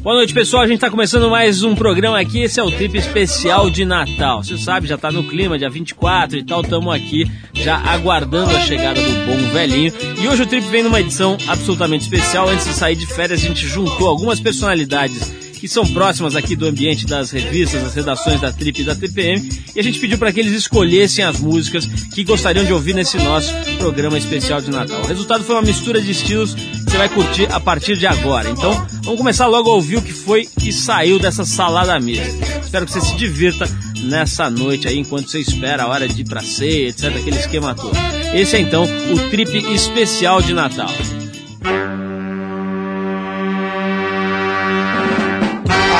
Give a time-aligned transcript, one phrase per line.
[0.00, 0.64] Boa noite, pessoal.
[0.64, 2.40] A gente está começando mais um programa aqui.
[2.40, 4.42] Esse é o Trip Especial de Natal.
[4.42, 6.62] Você sabe, já está no clima, dia 24 e tal.
[6.62, 9.92] Estamos aqui já aguardando a chegada do bom velhinho.
[10.20, 12.48] E hoje o Trip vem numa edição absolutamente especial.
[12.48, 15.32] Antes de sair de férias, a gente juntou algumas personalidades
[15.62, 19.48] que são próximas aqui do ambiente das revistas, das redações da Trip e da TPM,
[19.76, 23.16] e a gente pediu para que eles escolhessem as músicas que gostariam de ouvir nesse
[23.18, 25.00] nosso programa especial de Natal.
[25.02, 26.56] O resultado foi uma mistura de estilos
[26.92, 28.50] você vai curtir a partir de agora.
[28.50, 28.70] Então,
[29.02, 32.44] vamos começar logo a ouvir o que foi que saiu dessa salada mista.
[32.62, 33.64] Espero que você se divirta
[34.02, 37.74] nessa noite aí, enquanto você espera a hora de ir pra ceia, etc, aquele esquema
[37.74, 37.96] todo.
[38.34, 40.90] Esse é então o Trip especial de Natal.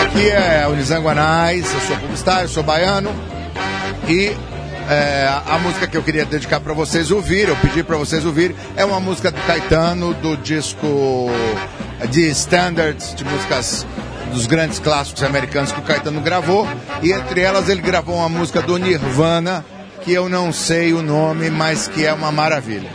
[0.03, 3.11] Aqui é o Nizanguanais, eu sou publicitário, sou baiano
[4.07, 4.37] e
[4.93, 8.55] é, a música que eu queria dedicar para vocês ouvirem, eu pedi para vocês ouvirem,
[8.77, 11.31] é uma música do Caetano, do disco
[12.11, 13.87] de standards, de músicas
[14.33, 16.69] dos grandes clássicos americanos que o Caetano gravou,
[17.03, 19.65] e entre elas ele gravou uma música do Nirvana,
[20.03, 22.91] que eu não sei o nome, mas que é uma maravilha.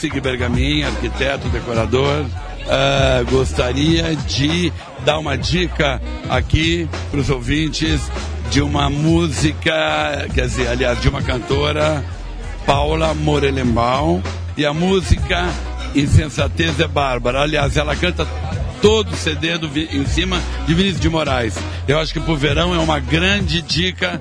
[0.00, 4.72] Sig Bergamin, arquiteto, decorador, uh, gostaria de
[5.04, 6.00] dar uma dica
[6.30, 8.10] aqui para os ouvintes
[8.50, 12.02] de uma música, quer dizer, aliás, de uma cantora,
[12.64, 14.22] Paula Morelenbaum,
[14.56, 15.46] e a música
[15.94, 17.42] Insensatez é Bárbara.
[17.42, 18.26] Aliás, ela canta
[18.80, 21.58] todo o CD do, em cima de Vinícius de Moraes.
[21.86, 24.18] Eu acho que pro verão é uma grande dica.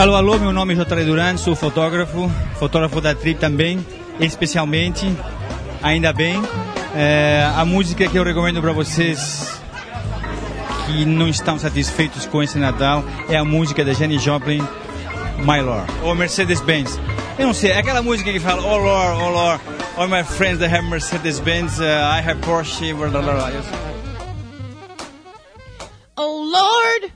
[0.00, 1.04] Alô, alô, meu nome é J.
[1.04, 2.26] Duran, sou fotógrafo,
[2.58, 3.86] fotógrafo da Trip também,
[4.18, 5.04] especialmente,
[5.82, 6.40] ainda bem.
[6.96, 9.60] É, a música que eu recomendo para vocês
[10.86, 14.66] que não estão satisfeitos com esse Natal é a música da Jenny Joplin,
[15.40, 16.98] My Lord, ou Mercedes-Benz.
[17.38, 19.62] Eu não sei, é aquela música que fala, oh Lord, oh Lord,
[19.98, 23.52] all my friends that have Mercedes-Benz, uh, I have Porsche, blá blá blá.
[26.16, 27.12] Oh Lord,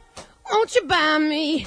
[0.51, 1.67] won't you buy me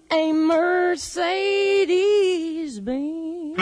[0.11, 1.87] a Mercedes
[2.79, 3.55] Benz?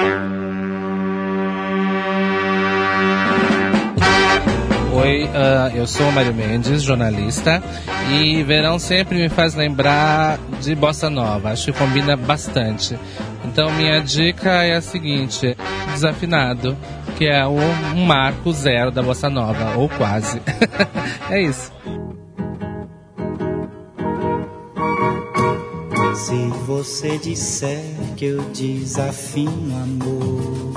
[4.91, 7.61] Oi, ah, eu sou o Mário Mendes, jornalista,
[8.11, 12.97] e verão sempre me faz lembrar de bossa nova, acho que combina bastante.
[13.45, 15.55] Então minha dica é a seguinte,
[15.91, 16.75] desafinado,
[17.15, 17.59] que é um,
[17.95, 20.41] um marco zero da bossa nova, ou quase.
[21.29, 21.71] é isso.
[26.19, 26.35] Se
[26.67, 27.81] você disser
[28.17, 30.73] que eu desafino amor,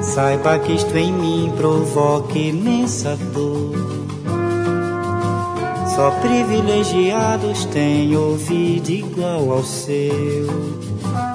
[0.00, 3.74] saiba que isto em mim provoca imensa dor.
[5.96, 10.46] Só privilegiados têm ouvido igual ao seu.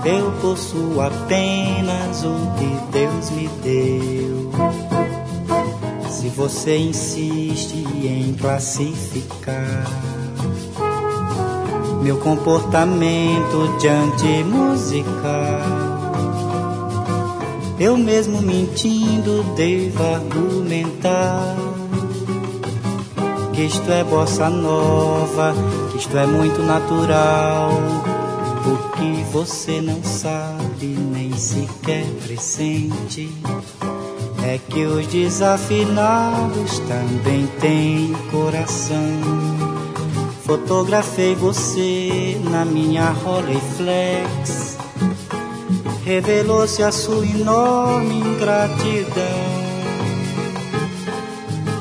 [0.05, 4.51] Eu possuo apenas o que Deus me deu.
[6.09, 10.20] Se você insiste em classificar
[12.01, 15.61] meu comportamento diante musical.
[17.79, 21.55] Eu mesmo mentindo devo argumentar
[23.53, 25.53] que isto é bossa nova,
[25.91, 27.71] que isto é muito natural.
[28.65, 33.31] O que você não sabe nem sequer pressente
[34.43, 39.60] é que os desafinados também têm coração.
[40.45, 44.77] Fotografei você na minha Rolleiflex.
[46.03, 49.51] Revelou-se a sua enorme ingratidão.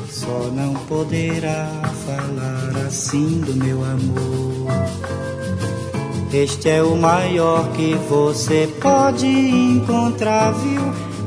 [0.09, 1.67] Só não poderá
[2.05, 4.51] falar assim do meu amor.
[6.31, 10.81] Este é o maior que você pode encontrar, viu?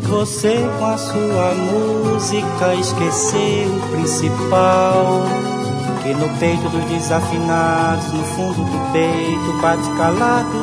[0.08, 5.53] Você com a sua música esqueceu o principal.
[6.04, 10.58] Que no peito dos desafinados, no fundo do peito bate calado.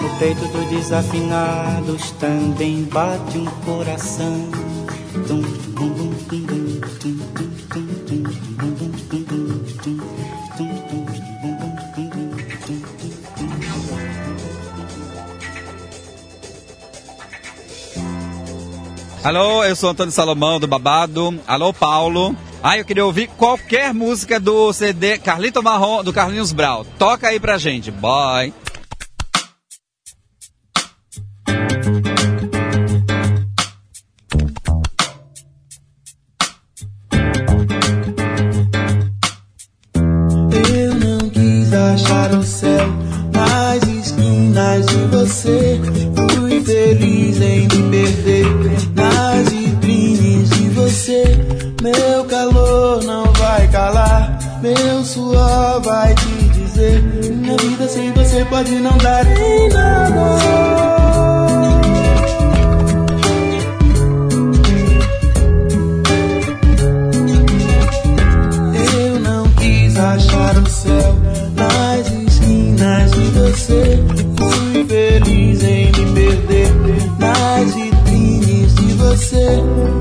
[0.00, 4.48] No peito dos desafinados também bate um coração.
[5.26, 5.42] Tum,
[5.74, 6.46] tum, tum,
[7.00, 7.56] tum, tum,
[19.24, 21.40] Alô, eu sou Antônio Salomão do Babado.
[21.48, 22.36] Alô, Paulo.
[22.68, 26.84] Ah, eu queria ouvir qualquer música do CD Carlito Marrom do Carlinhos Brau.
[26.98, 27.92] Toca aí pra gente.
[27.92, 28.52] Bye.
[40.68, 42.88] Eu não quis achar o céu
[43.32, 45.80] nas esquinas de você.
[46.16, 48.46] Fui feliz em me perder
[48.96, 51.45] nas vitrines de você.
[51.82, 57.02] Meu calor não vai calar, meu suor vai te dizer.
[57.02, 60.16] Minha vida sem você pode não dar em nada.
[68.98, 71.14] Eu não quis achar o céu
[71.54, 74.15] nas esquinas de você.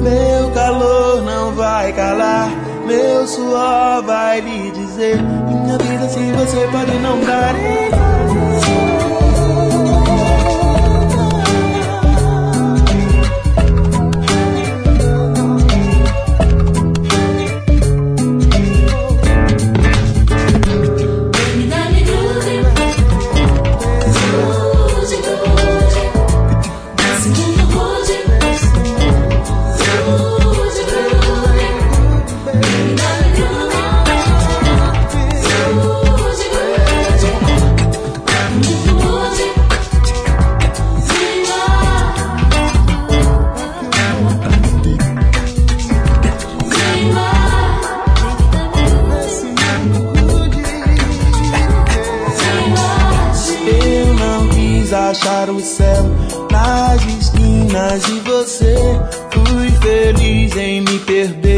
[0.02, 2.50] Meu calor não vai calar,
[2.86, 5.22] meu suor vai lhe dizer.
[5.22, 7.54] Minha vida sem você pode não dar
[60.46, 61.55] feliz em me perder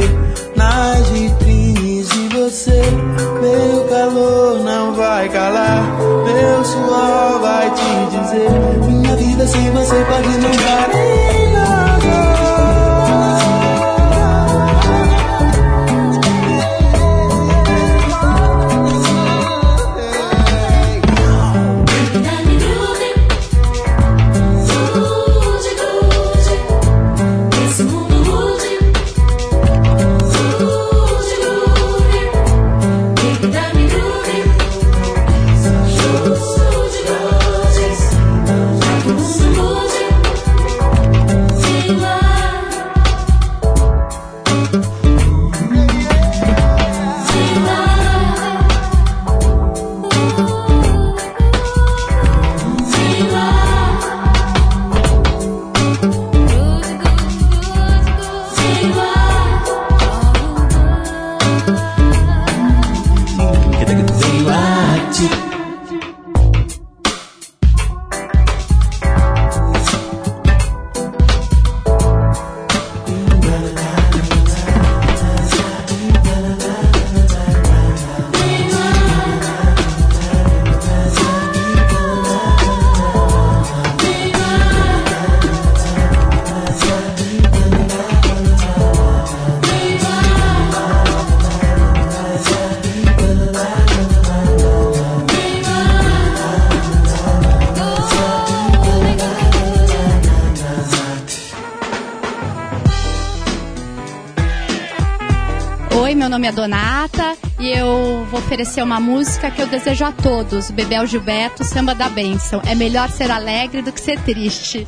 [106.27, 110.69] meu nome é Donata e eu vou oferecer uma música que eu desejo a todos.
[110.69, 112.61] Bebel Gilberto, Samba da Bênção.
[112.65, 114.85] É melhor ser alegre do que ser triste.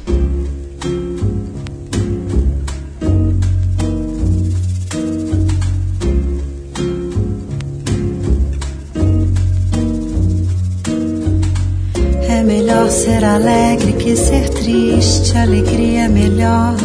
[12.27, 15.37] É melhor ser alegre que ser triste.
[15.37, 16.75] Alegria é melhor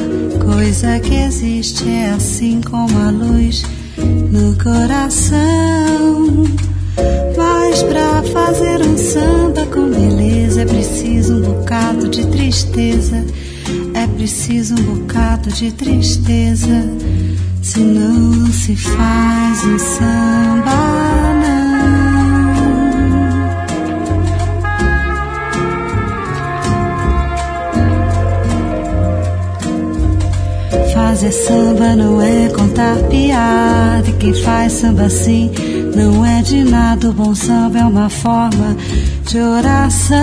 [0.45, 1.89] coisa que existe.
[1.89, 3.74] É assim como a luz
[4.35, 6.45] no coração.
[7.37, 13.25] Mas pra fazer um samba com beleza é preciso um bocado de tristeza.
[13.95, 16.85] É preciso um bocado de tristeza.
[17.63, 21.24] Senão não se faz um samba,
[31.15, 34.11] Fazer samba não é contar piada.
[34.11, 35.49] E quem faz samba assim
[35.95, 37.11] não é de nada.
[37.11, 38.77] O bom samba é uma forma
[39.25, 40.19] de oração.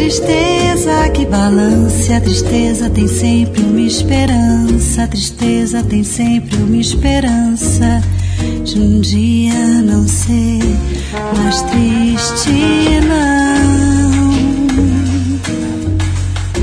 [0.00, 2.16] Tristeza que balança.
[2.16, 5.02] A tristeza tem sempre uma esperança.
[5.02, 8.02] A tristeza tem sempre uma esperança
[8.64, 10.62] de um dia não ser
[11.36, 12.50] mais triste,
[13.06, 14.30] não.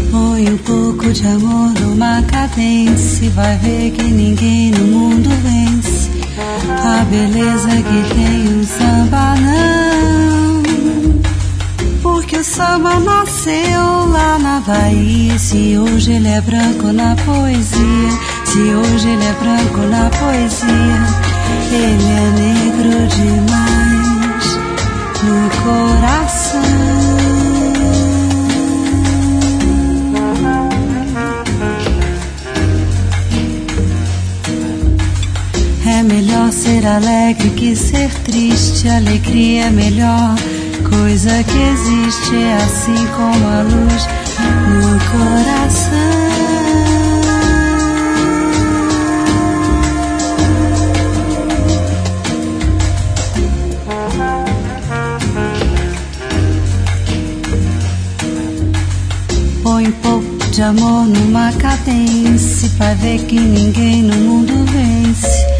[0.10, 6.10] Põe um pouco de amor numa cadência vai ver que ninguém no mundo vence
[6.84, 10.47] a beleza que tem um samba, não.
[12.08, 15.38] Porque o samba nasceu lá na Bahia.
[15.38, 18.12] Se hoje ele é branco na poesia,
[18.46, 21.00] se hoje ele é branco na poesia,
[21.70, 24.46] ele é negro demais
[25.24, 26.62] no coração.
[35.86, 38.88] É melhor ser alegre que ser triste.
[38.88, 40.36] Alegria é melhor
[40.78, 42.36] coisa que existe.
[42.36, 44.08] É assim como a luz
[44.82, 46.18] no coração.
[59.63, 62.70] Põe um pouco de amor numa cadência.
[62.78, 65.58] Vai ver que ninguém no mundo vence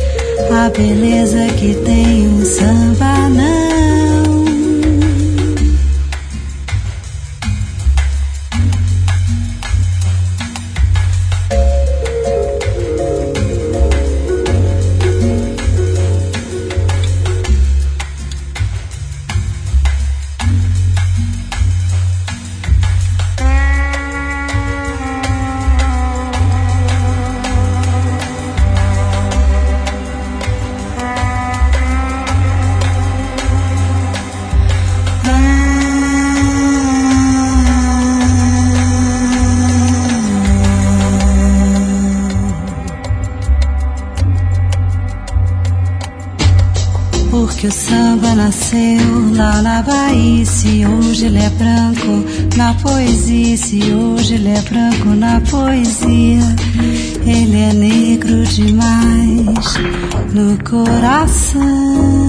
[0.52, 3.77] a beleza que tem um samba, não.
[51.18, 56.56] Hoje ele é branco na poesia, se hoje ele é branco na poesia,
[57.26, 59.74] ele é negro demais
[60.32, 62.27] no coração.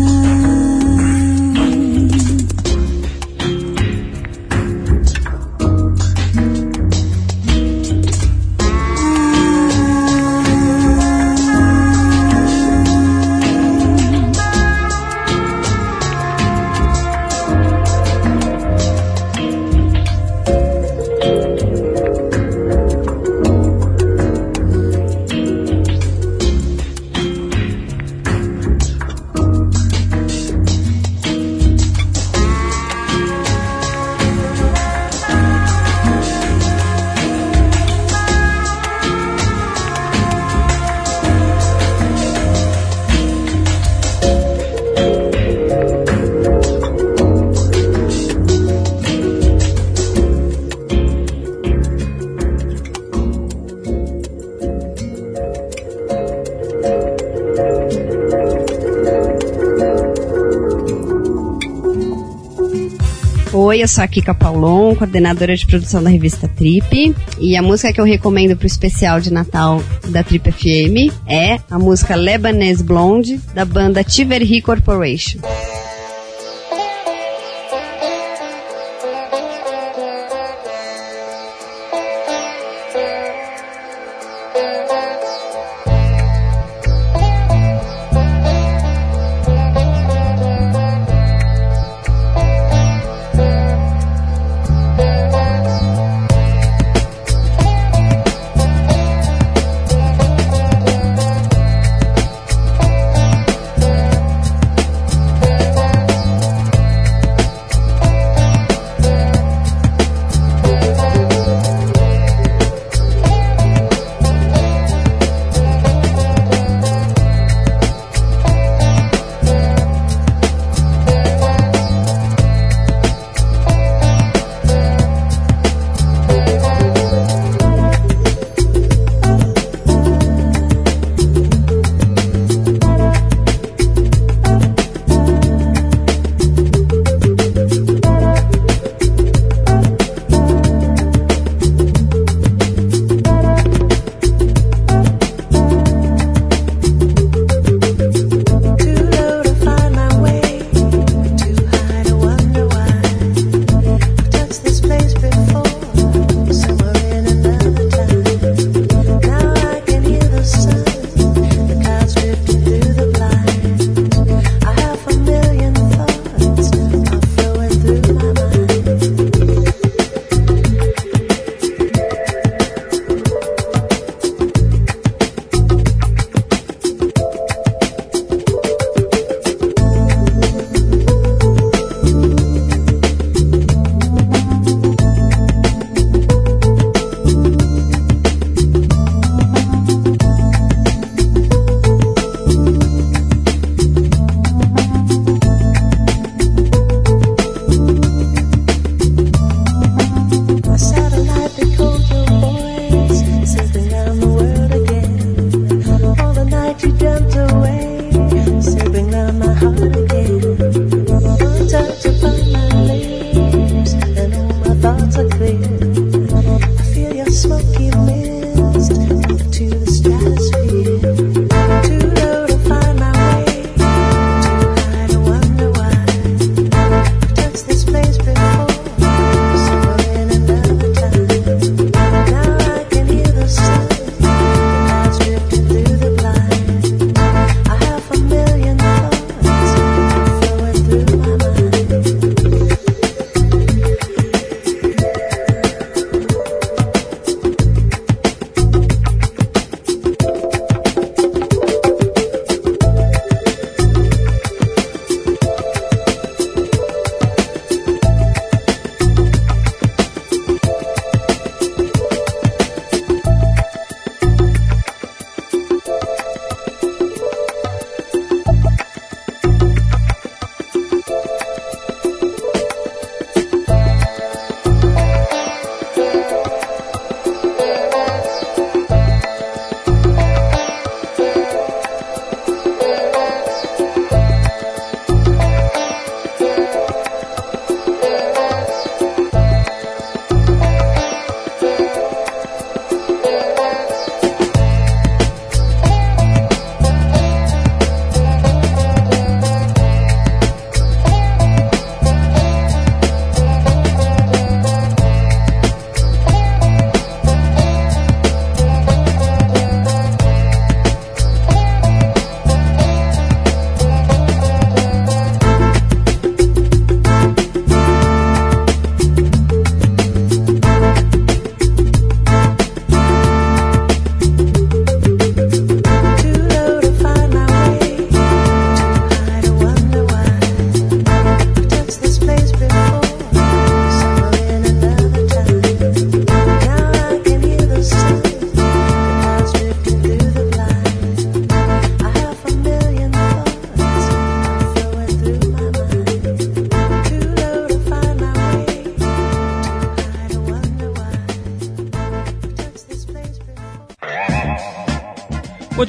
[63.68, 67.14] Oi, eu sou a Kika Paulon, coordenadora de produção da revista Trip.
[67.38, 71.78] E a música que eu recomendo pro especial de Natal da Trip FM é a
[71.78, 75.40] música Lebanese Blonde, da banda Tiverhi Corporation.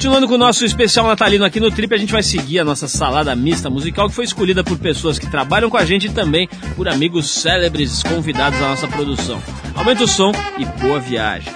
[0.00, 2.88] Continuando com o nosso especial natalino aqui no Trip, a gente vai seguir a nossa
[2.88, 6.48] salada mista musical que foi escolhida por pessoas que trabalham com a gente e também
[6.74, 9.42] por amigos célebres convidados da nossa produção.
[9.74, 11.52] Aumenta o som e boa viagem.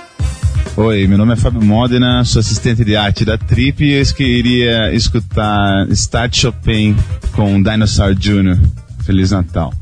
[0.76, 4.92] Oi, meu nome é Fábio Modena, sou assistente de arte da Trip e eu queria
[4.92, 6.94] escutar Start Chopin
[7.32, 8.60] com Dinosaur Jr.
[9.06, 9.72] Feliz Natal.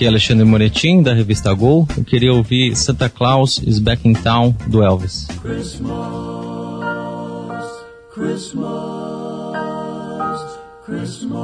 [0.00, 1.86] aqui é Alexandre Moretin, da revista Gol.
[1.94, 5.26] Eu queria ouvir Santa Claus is Back in Town, do Elvis.
[5.42, 5.90] Christmas,
[8.10, 8.70] Christmas,
[10.86, 11.40] Christmas.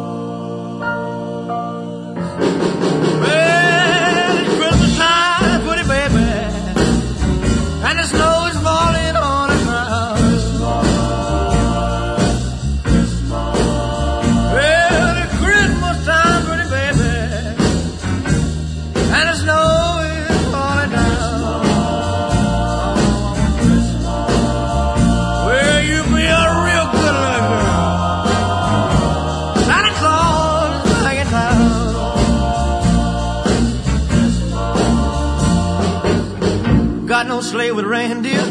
[37.37, 38.47] no sleigh with reindeer,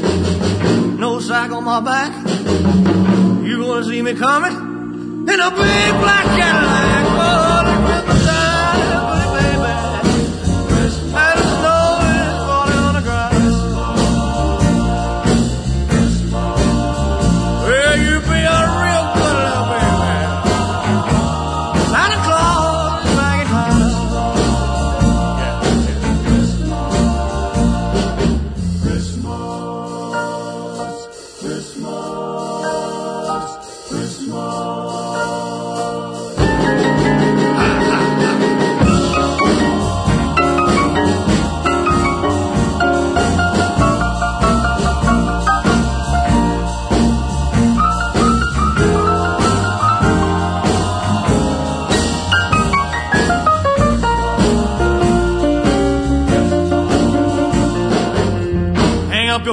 [0.99, 2.13] no sack on my back.
[3.43, 7.05] You gonna see me coming in a big black Cadillac.
[7.17, 7.54] Oh.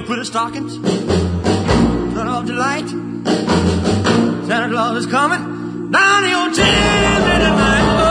[0.02, 0.76] your pretty stockings.
[0.76, 2.88] full of delight.
[4.46, 8.01] Santa Claus is coming down your chimney tonight.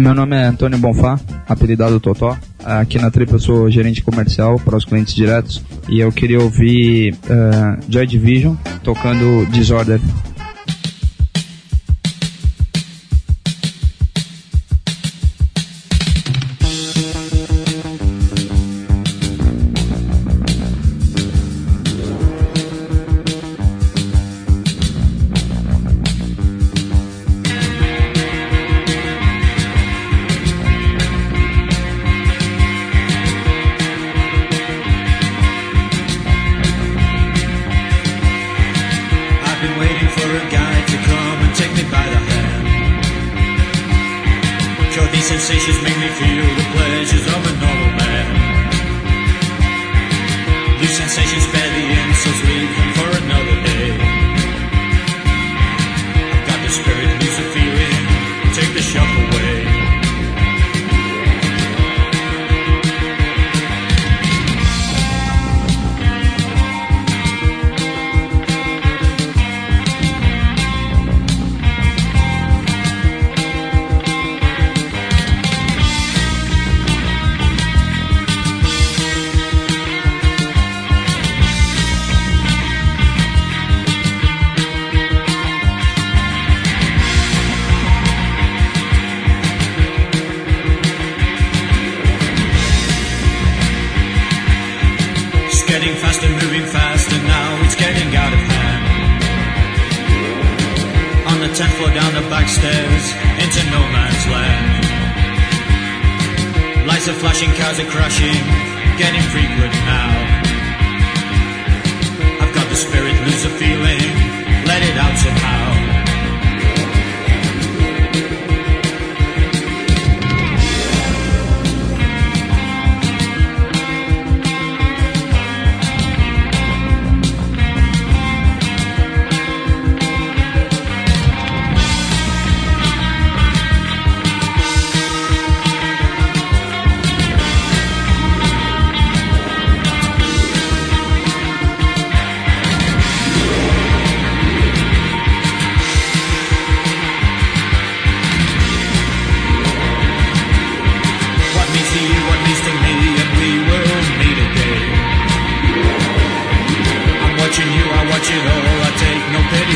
[0.00, 2.34] Meu nome é Antônio Bonfá, apelidado Totó.
[2.64, 7.12] Aqui na Trip eu sou gerente comercial para os clientes diretos e eu queria ouvir
[7.12, 10.00] uh, Joy Division tocando Disorder.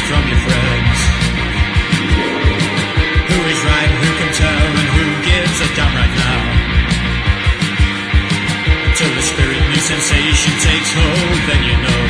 [0.09, 0.99] from your friends.
[3.31, 6.41] Who is right, who can tell, and who gives a damn right now?
[8.85, 12.05] Until the spirit new sensation takes hold, then you know.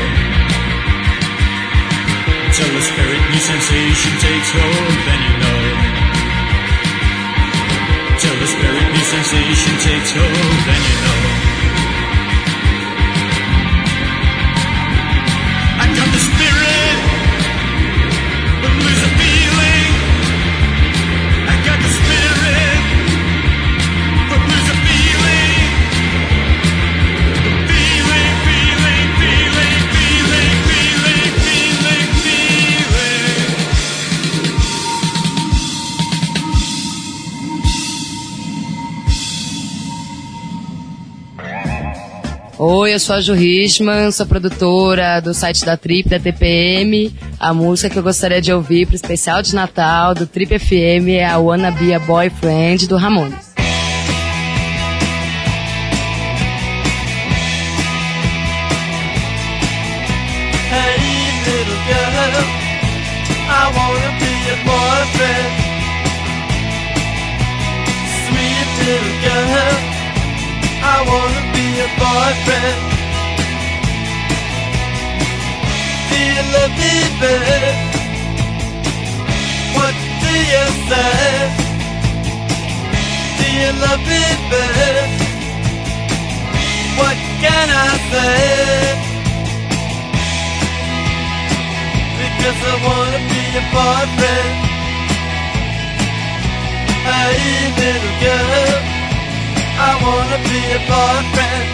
[2.51, 5.63] Until the spirit new sensation takes hold, then you know.
[8.11, 10.44] Until the spirit new sensation takes hold.
[42.95, 47.13] Eu sou a Ju Richman, sou produtora do site da Trip, da TPM.
[47.41, 51.27] A música que eu gostaria de ouvir pro especial de Natal do Trip FM é
[51.27, 53.53] a Wanna Be a Boyfriend do Ramones.
[64.65, 65.53] Boyfriend.
[68.25, 69.77] Sweet little girl,
[70.81, 72.84] I wanna be your boyfriend.
[77.25, 77.77] Me, babe?
[79.77, 81.25] What do you say?
[83.39, 85.11] Do you love me, babe?
[87.01, 88.41] What can I say?
[92.21, 94.57] Because I wanna be your boyfriend.
[97.09, 97.39] Hey,
[97.81, 98.75] little girl,
[99.89, 101.69] I wanna be your boyfriend.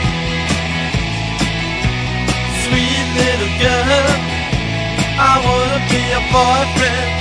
[2.62, 4.29] Sweet little girl,
[5.22, 7.18] I wanna be your boyfriend.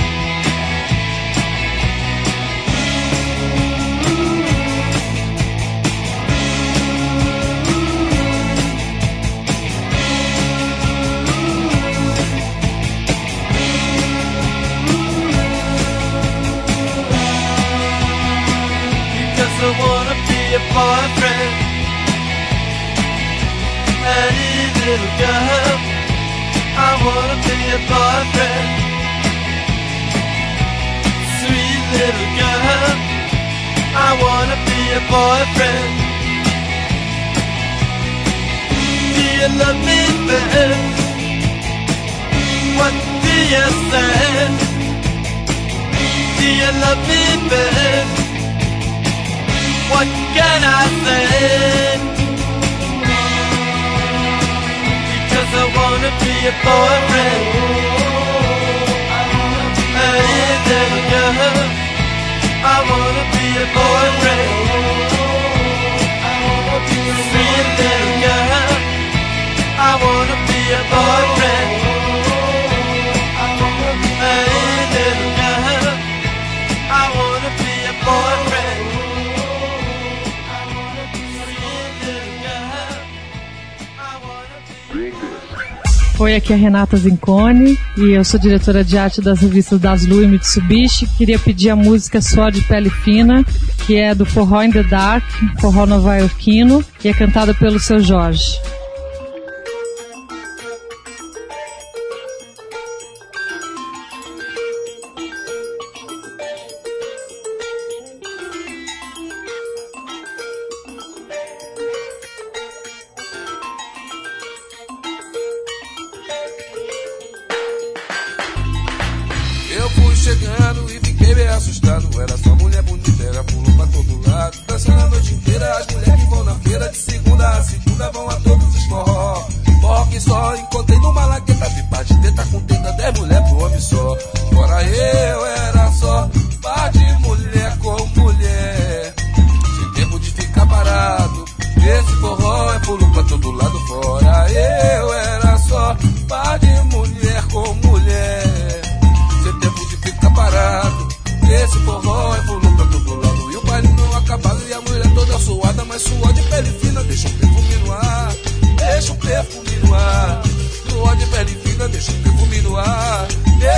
[19.79, 21.53] Wanna be a boyfriend.
[24.03, 25.77] Hey, little girl,
[26.91, 28.69] I wanna be a boyfriend.
[31.39, 32.95] Sweet little girl,
[34.07, 35.93] I wanna be a boyfriend.
[38.73, 40.97] Do you love me, babe?
[42.79, 44.49] What do you say?
[46.39, 48.09] Do you love me, babe?
[49.91, 52.08] What can I say?
[55.49, 57.45] Because I wanna be a boyfriend.
[59.97, 61.57] Hey, little girl,
[62.63, 65.18] I wanna be a boyfriend.
[86.19, 90.21] Oi, aqui é Renata Zincone e eu sou diretora de arte das revistas Das Lu
[90.21, 91.07] e Mitsubishi.
[91.17, 93.41] Queria pedir a música Suor de Pele Fina,
[93.87, 95.23] que é do Forró in the Dark,
[95.61, 98.59] forró nova-iorquino, e é cantada pelo seu Jorge.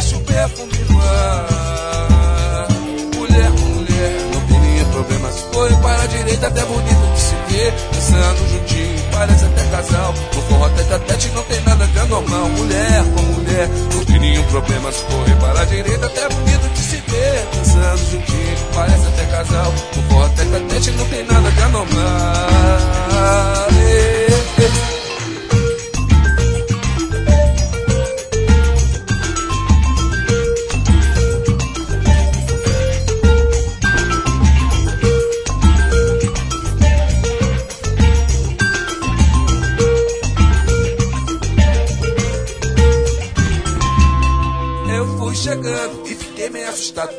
[0.01, 2.67] Deixa o perfume no ar.
[3.15, 7.35] Mulher com mulher, não teria problema se for para a direita, até bonito de se
[7.49, 7.71] ver.
[7.93, 10.15] Dançando juntinho, parece até casal.
[10.33, 12.49] No forró tete a tete não tem nada de anormal.
[12.49, 16.97] Mulher com mulher, não nenhum problema se for para a direita, até bonito de se
[16.97, 17.47] ver.
[17.53, 19.71] Dançando juntinho, parece até casal.
[19.95, 22.47] No forró tete a tete não tem nada de anormal.
[23.87, 24.20] Ei.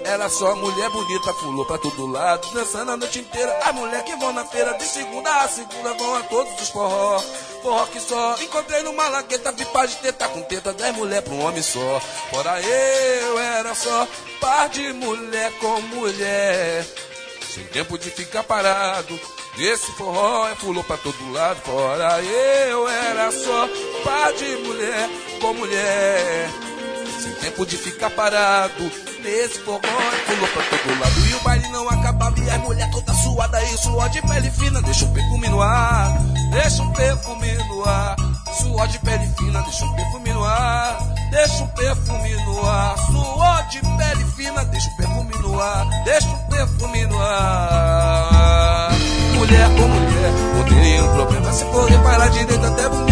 [0.05, 2.49] Era só mulher bonita, pulou pra todo lado.
[2.53, 3.59] Dançando a noite inteira.
[3.65, 7.21] As mulher que vão na feira de segunda a segunda vão a todos os forró.
[7.63, 11.45] Forró que só encontrei numa vi par de teta com teta, dez mulher pra um
[11.45, 12.01] homem só.
[12.31, 14.07] Fora eu era só
[14.41, 16.85] par de mulher com mulher.
[17.55, 19.19] Sem tempo de ficar parado.
[19.59, 21.61] Esse forró é pulou pra todo lado.
[21.61, 23.69] Fora eu era só
[24.03, 25.09] par de mulher
[25.41, 26.51] com mulher.
[27.21, 28.91] Sem tempo de ficar parado.
[29.23, 31.27] Nesse é pulou pra todo lado.
[31.31, 32.39] E o baile não acabava.
[32.41, 33.63] E as mulher toda suada.
[33.63, 34.83] E suor de pele fina.
[34.83, 36.19] Deixa um perfume no ar.
[36.51, 38.17] Deixa um perfume no ar.
[38.59, 39.63] Suor de pele fina.
[39.63, 40.99] Deixa um perfume no ar.
[41.31, 42.99] Deixa um perfume no ar.
[42.99, 44.65] Suor de pele fina.
[44.65, 46.05] Deixa um perfume no ar.
[46.05, 48.91] Deixa um perfume no ar.
[49.37, 51.53] Mulher com mulher, não tem nenhum problema.
[51.53, 53.12] Se for reparar direito, até bonito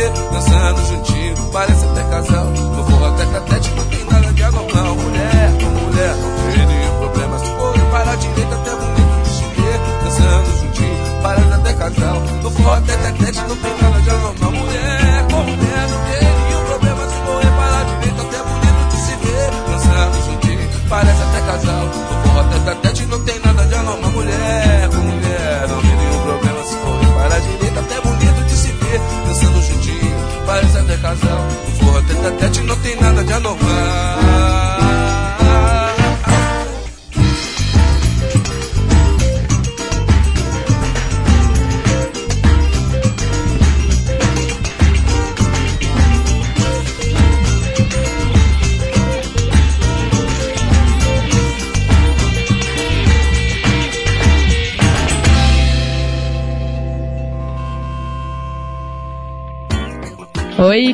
[0.00, 0.12] ver.
[0.32, 2.44] Dançando juntinho, parece até casal.
[2.46, 4.94] No forró até catete, não tem nada de anormal.
[4.96, 7.38] Mulher com mulher, não tem nenhum problema.
[7.38, 9.80] Se for reparar direito, até bonito de se ver.
[10.04, 12.20] Dançando juntinho, parece até casal.
[12.42, 13.99] No forró até catete, não tem nada
[32.22, 34.29] Catete, não tem nada de anormal.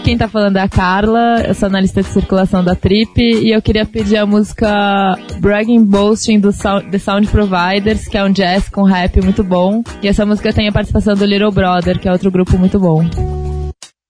[0.06, 3.60] Quem tá falando é a Carla, eu sou analista de circulação da Trip e eu
[3.60, 8.68] queria pedir a música Bragging Boasting do Sound, The Sound Providers, que é um jazz
[8.68, 9.82] com rap muito bom.
[10.00, 13.04] E essa música tem a participação do Little Brother, que é outro grupo muito bom.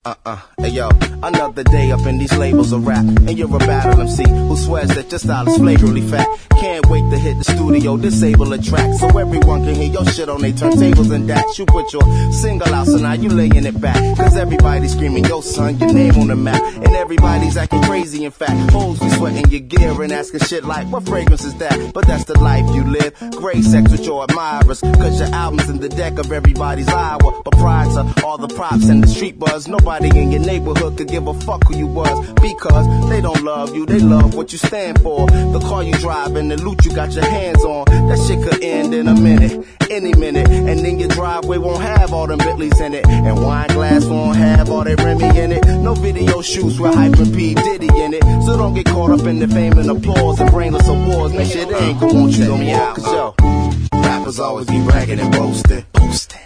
[0.07, 0.41] Uh-uh.
[0.59, 0.89] Hey yo,
[1.25, 3.05] another day up in these labels of rap.
[3.05, 6.29] And you're a battle MC who swears that your style is flagrantly fat.
[6.51, 10.29] Can't wait to hit the studio, disable the track so everyone can hear your shit
[10.29, 11.59] on their turntables and that.
[11.59, 12.03] You put your
[12.33, 13.97] single out, so now you laying it back.
[14.17, 16.63] Cause everybody's screaming, yo son, your name on the map.
[16.63, 18.71] And everybody's acting crazy, in fact.
[18.71, 21.93] Hoes be sweating your gear and asking shit like, what fragrance is that?
[21.93, 23.13] But that's the life you live.
[23.33, 24.83] Great sex with your admirers.
[24.83, 27.43] Cause your album's in the deck of everybody's hour.
[27.43, 31.09] But prior to all the props and the street buzz, nobody in your neighborhood could
[31.09, 32.31] give a fuck who you was.
[32.35, 35.27] Because they don't love you, they love what you stand for.
[35.27, 37.85] The car you drive and the loot you got your hands on.
[38.09, 40.49] That shit could end in a minute, any minute.
[40.49, 43.07] And then your driveway won't have all them Bentleys in it.
[43.07, 45.65] And wine glass won't have all that Remy in it.
[45.67, 47.55] No video shoots with Hyper P.
[47.55, 48.23] Diddy in it.
[48.45, 51.35] So don't get caught up in the fame and applause and brainless awards.
[51.35, 52.95] Man, shit ain't gonna want you no more.
[52.95, 53.86] Cause yo,
[54.27, 55.85] rappers always be bragging and boasting.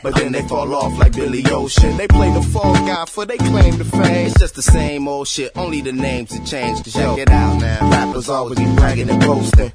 [0.02, 1.96] But then they fall off like Billy Ocean.
[1.96, 4.26] They play the fall guy for they claim to fame.
[4.26, 6.84] It's just the same old shit, only the names have changed.
[6.84, 7.90] Cause check it out now.
[7.90, 9.72] Rappers always be bragging and boasting.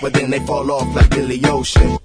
[0.00, 1.98] But then they fall off like Billy Ocean.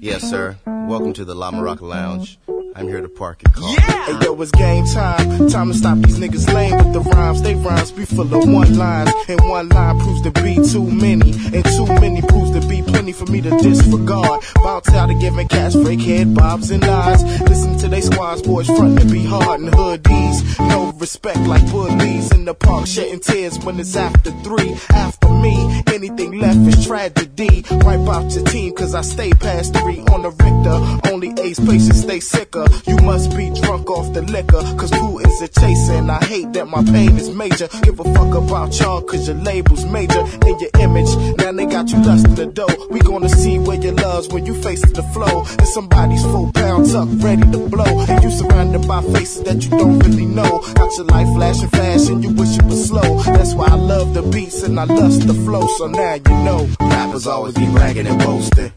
[0.00, 0.56] yes, sir.
[0.66, 2.38] Welcome to the La Maraca Lounge.
[2.74, 3.76] I'm here to park your car.
[4.02, 5.48] Hey yo, it's game time.
[5.48, 7.42] Time to stop these niggas lame with the rhymes.
[7.42, 9.10] They rhymes be full of one lines.
[9.28, 11.32] And one line proves to be too many.
[11.54, 14.42] And too many proves to be plenty for me to disregard.
[14.62, 17.22] Bounce out of giving cash, break head, bobs and lies.
[17.42, 20.58] Listen to they squads, boys front to be hard and hoodies.
[20.68, 24.74] No respect like bullies in the park, shedding tears when it's after three.
[24.90, 27.64] After me, anything left is tragedy.
[27.70, 31.12] Wipe out your team, cause I stay past three on the Richter.
[31.12, 32.61] Only ace patients stay sicker.
[32.86, 35.92] You must be drunk off the liquor, cause Putin's a chaser.
[35.92, 37.68] And I hate that my pain is major.
[37.82, 40.20] Give a fuck about y'all, cause your label's major.
[40.20, 42.86] And your image, now they got you lusting the dough.
[42.90, 45.44] We gonna see where your love's when you face the flow.
[45.58, 48.00] And somebody's full pounds up, ready to blow.
[48.08, 50.60] And you surrounded by faces that you don't really know.
[50.74, 53.22] Got your life flashing fast and you wish it was slow.
[53.22, 55.66] That's why I love the beats and I lust the flow.
[55.78, 56.68] So now you know.
[56.80, 58.72] Rappers always be bragging and boasting.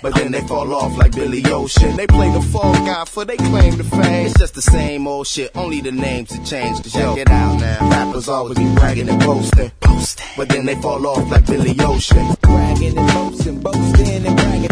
[0.00, 1.96] But then they fall off like Billy Ocean.
[1.96, 4.26] They play the fall guy for they claim to fame.
[4.26, 6.82] It's just the same old shit, only the names have changed.
[6.84, 7.90] Cause check it out now.
[7.90, 9.72] Rappers always be bragging and boasting.
[9.80, 10.26] boasting.
[10.36, 12.36] But then they fall off like Billy Ocean.
[12.40, 14.68] Bragging and boasting, boasting and bragging.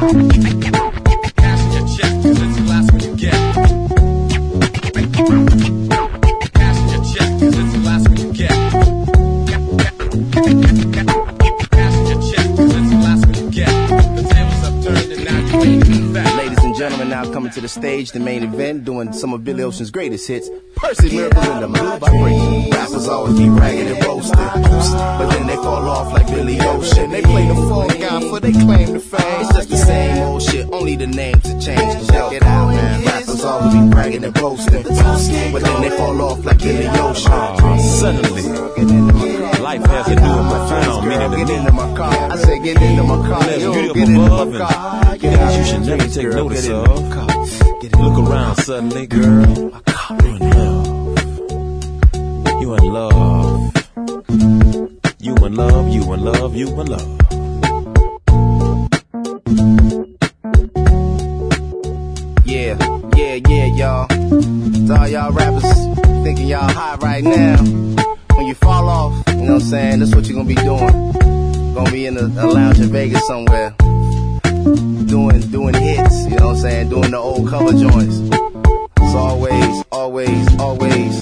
[0.00, 0.57] Ladies and
[17.48, 20.50] coming to the stage, the main event, doing some of Billy Ocean's greatest hits.
[20.76, 22.70] Percy Miracles in the Blue Vibration.
[22.70, 27.10] Rappers always be ragged and roasted, but then they fall off like Billy Ocean.
[27.10, 29.40] They play the fall guy for they claim to fame.
[29.40, 32.10] It's just the same old shit, only the names have changed.
[32.10, 33.27] Check it out, man.
[33.38, 34.82] Rappers always be bragging and boasting,
[35.52, 37.30] but then they fall off like Billy Ocean.
[37.32, 38.42] Uh, suddenly,
[39.60, 41.54] life has a new and profound meaning to Get me.
[41.54, 42.32] into my car.
[42.32, 43.50] I said, get into my car.
[43.58, 45.16] Yo, beauty up above my and car.
[45.18, 46.86] Things you should never take notice of.
[46.88, 47.28] into my car.
[48.02, 49.46] Look around suddenly, girl.
[50.20, 50.90] You in love.
[52.60, 53.72] You in love.
[55.20, 57.37] You in love, you in love, you in love.
[70.48, 71.12] Be doing.
[71.74, 73.74] Gonna be in a, a lounge in Vegas somewhere.
[73.78, 76.88] Doing doing hits, you know what I'm saying?
[76.88, 78.16] Doing the old cover joints.
[79.12, 81.20] So always, always, always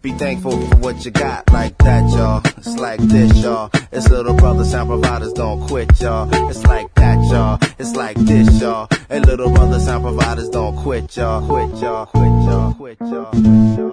[0.00, 2.42] be thankful for what you got like that, y'all.
[2.58, 3.70] It's like this, y'all.
[3.90, 6.28] It's little brother sound providers don't quit, y'all.
[6.50, 7.58] It's like that, y'all.
[7.78, 8.88] It's like this, y'all.
[9.08, 10.76] And little brother sound providers don't.
[10.76, 11.46] Quit, y'all.
[11.46, 12.06] Quit, y'all.
[12.06, 12.74] Quit, y'all.
[12.74, 13.30] Quit, y'all.
[13.30, 13.83] Quit, y'all.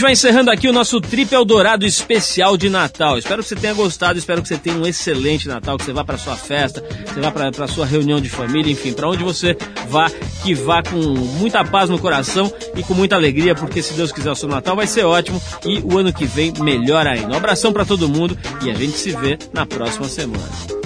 [0.00, 3.18] Gente vai encerrando aqui o nosso Trip Eldorado especial de Natal.
[3.18, 6.02] Espero que você tenha gostado, espero que você tenha um excelente Natal, que você vá
[6.02, 9.54] para sua festa, que você vá para sua reunião de família, enfim, para onde você
[9.90, 10.10] vá,
[10.42, 14.30] que vá com muita paz no coração e com muita alegria, porque se Deus quiser
[14.30, 17.34] o seu Natal vai ser ótimo e o ano que vem melhor ainda.
[17.34, 20.79] Um abração para todo mundo e a gente se vê na próxima semana.